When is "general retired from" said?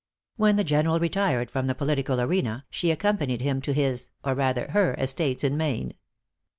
0.63-1.67